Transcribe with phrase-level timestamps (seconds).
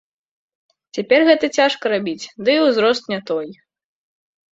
[0.97, 3.47] Цяпер гэта цяжка рабіць, ды і ўзрост не той.